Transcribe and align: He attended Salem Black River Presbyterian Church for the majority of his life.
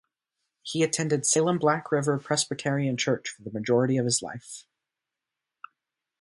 He 0.63 0.81
attended 0.81 1.27
Salem 1.27 1.59
Black 1.59 1.91
River 1.91 2.17
Presbyterian 2.17 2.97
Church 2.97 3.29
for 3.29 3.43
the 3.43 3.51
majority 3.51 3.97
of 3.97 4.05
his 4.05 4.23
life. 4.23 4.65